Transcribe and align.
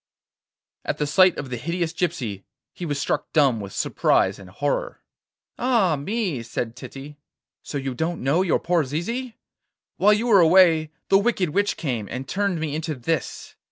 At 0.83 0.97
the 0.97 1.05
sight 1.05 1.37
of 1.37 1.51
the 1.51 1.57
hideous 1.57 1.93
gypsy 1.93 2.43
he 2.73 2.87
was 2.87 2.99
struck 2.99 3.31
dumb 3.33 3.59
with 3.59 3.71
surprise 3.71 4.39
and 4.39 4.49
horror. 4.49 5.03
'Ah 5.59 5.95
me!' 5.95 6.41
said 6.41 6.75
Titty, 6.75 7.19
'so 7.61 7.77
you 7.77 7.93
don't 7.93 8.23
know 8.23 8.41
your 8.41 8.57
poor 8.59 8.83
Zizi? 8.83 9.35
While 9.97 10.13
you 10.13 10.25
were 10.25 10.39
away 10.39 10.89
the 11.09 11.19
wicked 11.19 11.51
witch 11.51 11.77
came, 11.77 12.07
and 12.09 12.27
turned 12.27 12.59
me 12.59 12.73
into 12.73 12.95
this. 12.95 13.53